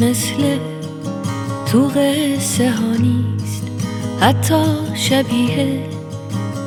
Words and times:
مثل 0.00 0.58
تو 1.66 1.88
قصه 1.88 2.70
ها 2.70 2.92
نیست 3.00 3.62
حتی 4.20 4.64
شبیه 4.94 5.88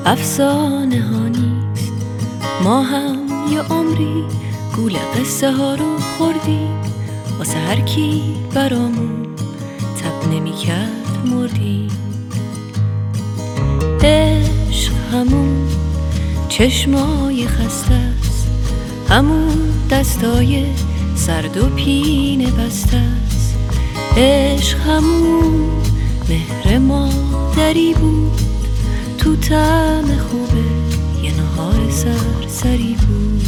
افسانه 0.06 1.02
ها 1.02 1.28
نیست. 1.28 1.94
ما 2.64 2.82
هم 2.82 3.18
یه 3.52 3.62
عمری 3.62 4.24
گول 4.76 4.94
قصه 4.94 5.52
ها 5.52 5.76
رو 5.76 5.98
خوردیم. 5.98 6.82
واسه 7.38 7.58
هر 7.58 7.80
کی 7.80 8.22
برامون 8.56 9.26
تب 10.00 10.34
نمی 10.34 10.52
کرد 10.52 11.18
مردیم. 11.26 11.88
عشق 14.04 14.94
همون 15.14 15.68
چشمای 16.50 17.48
خسته 17.48 17.94
است. 17.94 18.48
همون 19.10 19.74
دستای 19.92 20.66
سرد 21.16 21.58
و 21.58 21.70
پینه 21.70 22.52
بسته 22.52 22.98
است. 22.98 23.56
عشق 24.18 24.78
همون 24.80 25.70
مهر 26.30 26.78
مادری 26.78 27.94
بود. 27.94 28.42
تو 29.18 29.36
تم 29.36 30.06
خوبه 30.30 30.64
یه 31.24 31.32
نهار 31.32 31.90
سرسری 31.90 32.96
بود. 33.08 33.44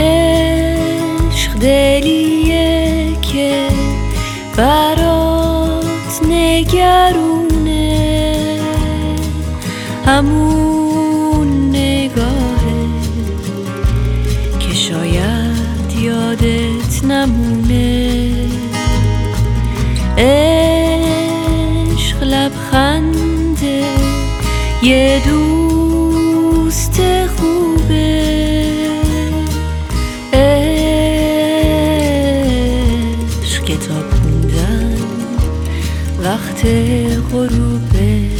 عشق 0.00 1.54
دلیه 1.60 3.06
که 3.22 3.68
برات 4.56 6.20
نگرونه. 6.28 7.40
همون 10.06 10.69
نمونه 17.04 18.34
عشق 20.18 22.22
لبخنده 22.22 23.84
یه 24.82 25.22
دوست 25.26 27.00
خوبه. 27.26 28.30
عشق 33.42 33.64
کتاب 33.64 34.10
خوندن 34.10 34.96
وقت 36.24 36.66
غروبه. 37.32 38.39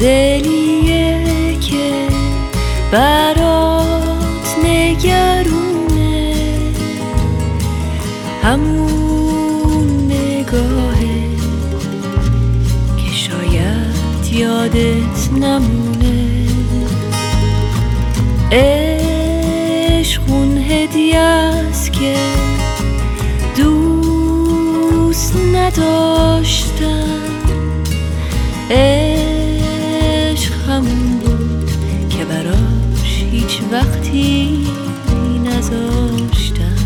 دلیه 0.00 1.58
که 1.60 2.08
برات 2.92 4.56
نگرونه. 4.64 6.34
همون 8.42 10.06
نگاهه 10.12 11.28
که 12.96 13.12
شاید 13.12 14.32
یادت 14.32 15.32
نمونه. 15.32 16.46
عشق 18.52 20.22
اون 20.28 20.58
هدیه 20.58 21.18
است 21.18 21.92
که 21.92 22.14
دوست 23.56 25.36
نداشتم. 25.54 27.20
همون 30.80 31.18
بود 31.18 31.70
که 32.10 32.24
براش 32.24 33.24
هیچ 33.30 33.60
وقتی 33.72 34.66
نذاشتم. 35.44 36.76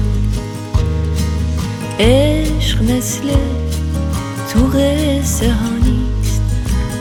عشق 2.01 2.83
مثل 2.83 3.29
تو 4.53 4.61
قصه 4.67 5.53
ها 5.53 5.71
نیست 5.85 6.43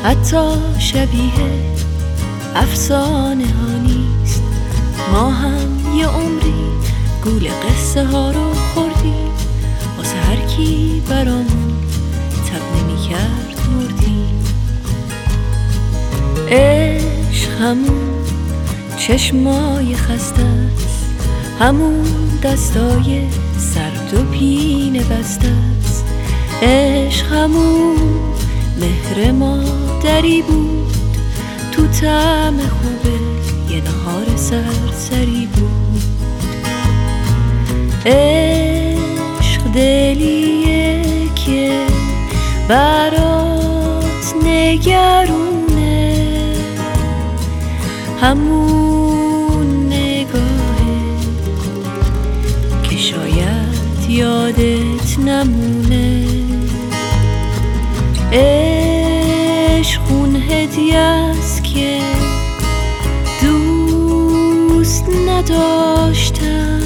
حتی 0.03 0.51
شبیه 0.79 1.73
افسانه 2.55 3.45
ها 3.45 3.77
نیست. 3.83 4.43
ما 5.11 5.29
هم 5.29 5.97
یه 5.97 6.07
عمری 6.07 6.53
گول 7.23 7.49
قصه 7.49 8.05
ها 8.05 8.31
رو 8.31 8.53
خوردیم 8.53 9.31
واسه 9.97 10.15
هر 10.15 10.35
کی 10.35 11.03
برامون 11.09 11.73
تب 12.45 12.61
نمی 12.77 13.09
کرد 13.09 13.67
مردیم 13.75 14.02
همون 17.63 18.25
چشمای 18.97 19.95
خسته 19.95 20.41
است 20.41 21.05
همون 21.59 22.03
دستای 22.43 23.21
سرد 23.57 24.13
و 24.13 24.23
پینه 24.31 25.03
بسته 25.03 25.47
است. 25.47 26.05
عشق 26.61 27.33
همون 27.33 27.95
مهر 28.79 29.31
مادری 29.31 30.41
بود 30.41 30.97
تو 31.71 31.87
تم 31.87 32.53
خوبه 32.57 33.19
یه 33.73 33.81
نهار 33.81 34.25
سرسری 34.35 35.47
بود. 35.53 36.03
عشق 38.05 39.63
دلیه 39.73 41.01
که 41.35 41.85
برات 42.67 44.33
نگرونه 44.45 45.22
همون 48.23 49.87
نگاهه 49.87 51.17
که 52.83 52.97
شاید 52.97 54.09
یادت 54.09 55.19
نمونه. 55.19 56.27
عشق 58.31 60.01
اون 60.09 60.35
هدیه 60.35 60.97
است 60.97 61.63
که 61.63 61.99
دوست 63.41 65.05
نداشتم. 65.27 66.79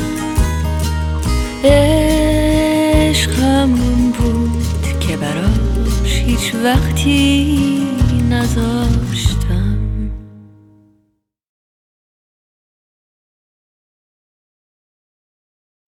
عشق 1.63 3.39
همون 3.39 4.13
بود 4.17 4.99
که 4.99 5.17
براش 5.17 6.21
هیچ 6.25 6.55
وقتی 6.63 7.57
نذاشتم. 8.29 9.26